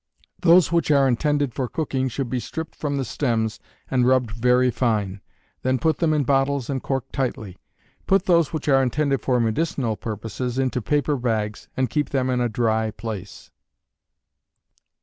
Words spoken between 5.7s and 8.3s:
put them in bottles and cork tightly. Put